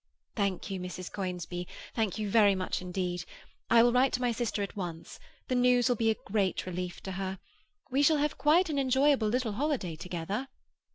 "Thank 0.35 0.71
you, 0.71 0.79
Mrs. 0.79 1.11
Conisbee; 1.11 1.67
thank 1.93 2.17
you 2.17 2.27
very 2.27 2.55
much 2.55 2.81
indeed. 2.81 3.23
I 3.69 3.83
will 3.83 3.93
write 3.93 4.11
to 4.13 4.19
my 4.21 4.31
sister 4.31 4.63
at 4.63 4.75
once; 4.75 5.19
the 5.47 5.53
news 5.53 5.87
will 5.89 5.95
be 5.95 6.09
a 6.09 6.15
great 6.25 6.65
relief 6.65 7.03
to 7.03 7.11
her. 7.11 7.37
We 7.91 8.01
shall 8.01 8.17
have 8.17 8.39
quite 8.39 8.71
an 8.71 8.79
enjoyable 8.79 9.27
little 9.27 9.51
holiday 9.51 9.95
together." 9.95 10.47